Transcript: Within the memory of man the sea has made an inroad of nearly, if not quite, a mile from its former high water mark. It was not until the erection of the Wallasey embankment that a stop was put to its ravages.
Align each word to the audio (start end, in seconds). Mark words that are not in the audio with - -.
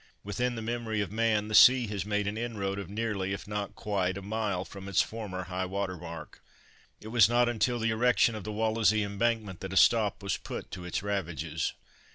Within 0.23 0.55
the 0.55 0.63
memory 0.63 0.99
of 1.01 1.11
man 1.11 1.47
the 1.47 1.53
sea 1.53 1.85
has 1.85 2.07
made 2.07 2.25
an 2.25 2.35
inroad 2.35 2.79
of 2.79 2.89
nearly, 2.89 3.33
if 3.33 3.47
not 3.47 3.75
quite, 3.75 4.17
a 4.17 4.23
mile 4.23 4.65
from 4.65 4.87
its 4.87 5.03
former 5.03 5.43
high 5.43 5.67
water 5.67 5.95
mark. 5.95 6.41
It 6.99 7.09
was 7.09 7.29
not 7.29 7.47
until 7.47 7.77
the 7.77 7.91
erection 7.91 8.33
of 8.33 8.43
the 8.43 8.51
Wallasey 8.51 9.03
embankment 9.03 9.59
that 9.59 9.73
a 9.73 9.77
stop 9.77 10.23
was 10.23 10.37
put 10.37 10.71
to 10.71 10.85
its 10.85 11.03
ravages. 11.03 11.73